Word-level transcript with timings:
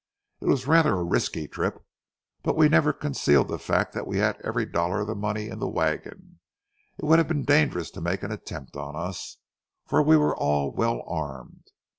It 0.39 0.45
was 0.47 0.65
rather 0.65 0.95
a 0.95 1.03
risky 1.03 1.47
trip, 1.47 1.85
but 2.41 2.57
we 2.57 2.67
never 2.69 2.91
concealed 2.91 3.49
the 3.49 3.59
fact 3.59 3.93
that 3.93 4.07
we 4.07 4.17
had 4.17 4.41
every 4.43 4.65
dollar 4.65 5.01
of 5.01 5.07
the 5.07 5.13
money 5.13 5.47
in 5.47 5.59
the 5.59 5.69
wagon. 5.69 6.39
It 6.97 7.05
would 7.05 7.19
have 7.19 7.27
been 7.27 7.45
dangerous 7.45 7.91
to 7.91 8.01
make 8.01 8.23
an 8.23 8.31
attempt 8.31 8.75
on 8.75 8.95
us, 8.95 9.37
for 9.85 10.01
we 10.01 10.17
were 10.17 10.35
all 10.35 10.71
well 10.73 11.03
armed. 11.05 11.67